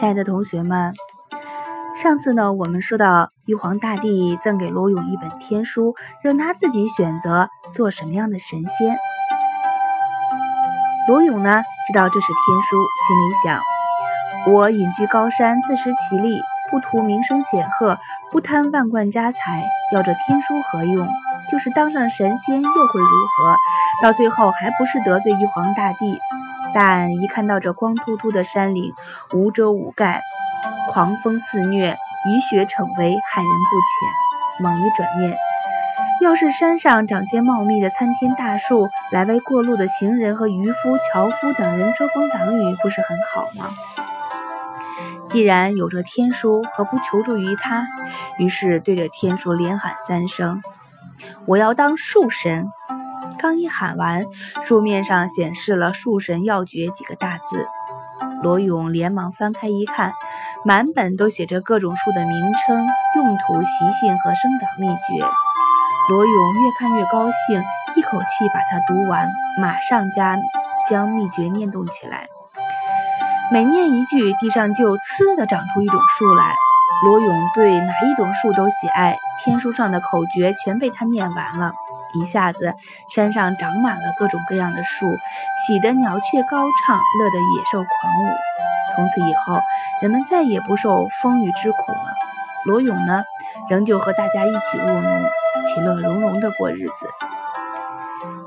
[0.00, 0.94] 亲爱的同学们，
[1.94, 8.96] 上次呢，我们说到玉皇大帝赠给罗勇一本天书，让他自己选择做什么样的神仙。
[11.06, 13.60] 罗勇呢，知道这是天书，心里想：
[14.54, 16.40] 我隐居高山，自食其力，
[16.70, 17.98] 不图名声显赫，
[18.32, 21.06] 不贪万贯家财，要这天书何用？
[21.50, 23.54] 就是当上神仙又会如何？
[24.02, 26.18] 到最后还不是得罪玉皇大帝？
[26.72, 28.94] 但一看到这光秃秃的山岭，
[29.32, 30.22] 无遮无盖，
[30.90, 34.64] 狂风肆虐，雨雪逞威，害人不浅。
[34.64, 35.36] 猛一转念，
[36.22, 43.70] 要是山上长些茂密的参天大树，来为过路的行人和渔夫、樵夫等人遮风挡雨，不是很好吗？
[45.30, 47.86] 既然有这天书，何不求助于他？
[48.36, 50.60] 于是对着天书连喊三声
[51.46, 52.66] ：“我要当树神！”
[53.38, 54.26] 刚一喊完，
[54.64, 57.68] 书面上显示了“树神要诀”几个大字。
[58.42, 60.12] 罗勇连忙翻开一看，
[60.64, 65.24] 满本都写着各种树的名称、用途、习性和生长秘诀。
[66.08, 67.62] 罗勇越看越高兴，
[67.96, 69.28] 一口气把它读完，
[69.60, 70.36] 马上加
[70.88, 72.26] 将秘诀念动起来。
[73.52, 76.54] 每念一句，地上就“呲”的长出一种树来。
[77.04, 81.72] 罗勇对哪一种树都喜爱，天书上的口诀全被他念完了。
[82.14, 82.74] 一下子，
[83.14, 85.06] 山上长满了各种各样的树，
[85.66, 88.36] 喜得鸟雀高唱，乐得野兽狂舞。
[88.94, 89.60] 从此以后，
[90.02, 92.14] 人们再也不受风雨之苦了。
[92.66, 93.24] 罗勇呢，
[93.68, 95.24] 仍旧和大家一起务农，
[95.66, 97.06] 其乐融融地过日子。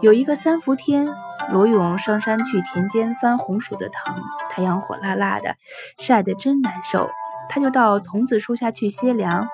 [0.00, 1.08] 有一个三伏天，
[1.48, 4.16] 罗勇上山去田间翻红薯的藤，
[4.50, 5.54] 太阳火辣辣的，
[5.98, 7.08] 晒得真难受。
[7.48, 9.46] 他就到桐子树下去歇凉，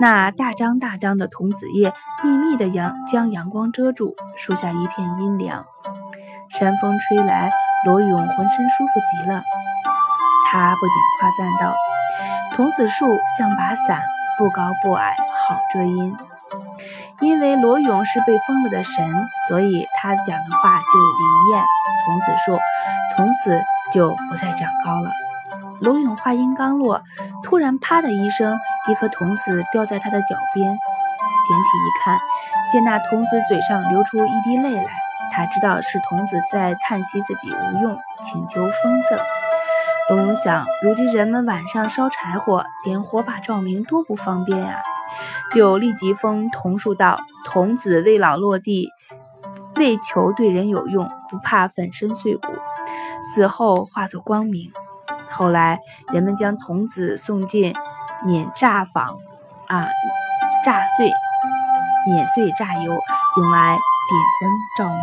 [0.00, 5.64] 那大张大张的桐子叶密密的阳将阳光遮住，树下一片阴凉。
[6.50, 7.50] 山风吹来，
[7.86, 9.42] 罗勇浑身舒服极了。
[10.50, 11.74] 他不仅夸赞道
[12.56, 13.06] ：“桐子树
[13.38, 14.02] 像把伞，
[14.36, 15.16] 不高不矮，
[15.48, 16.16] 好遮阴。”
[17.20, 19.06] 因为罗勇是被封了的神，
[19.46, 21.64] 所以他讲的话就灵验。
[22.04, 22.58] 桐子树
[23.14, 23.60] 从此
[23.92, 25.12] 就不再长高了。
[25.80, 27.02] 罗勇话音刚落，
[27.42, 28.58] 突然“啪”的一声，
[28.88, 30.66] 一颗童子掉在他的脚边。
[30.68, 32.18] 捡起一看，
[32.70, 34.86] 见那童子嘴上流出一滴泪来，
[35.32, 39.18] 他知道是童子在叹息自己无用，请求封赠。
[40.10, 44.82] 罗勇想，如今人们晚上烧柴火，点火把照明多不方便呀，
[45.52, 48.90] 就立即封桐树道：“童子未老落地，
[49.76, 52.48] 为求对人有用，不怕粉身碎骨，
[53.22, 54.70] 死后化作光明。”
[55.30, 55.80] 后来，
[56.12, 57.74] 人们将童子送进
[58.24, 59.18] 碾榨坊，
[59.68, 59.88] 啊，
[60.64, 61.10] 炸碎、
[62.06, 62.92] 碾碎榨油，
[63.38, 63.80] 用来点
[64.40, 65.02] 灯照明。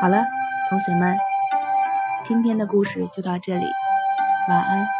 [0.00, 0.24] 好了，
[0.68, 1.16] 同学们，
[2.24, 3.66] 今天的故事就到这里，
[4.48, 4.99] 晚安。